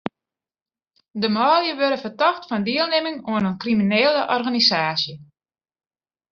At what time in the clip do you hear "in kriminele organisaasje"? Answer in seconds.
3.49-5.15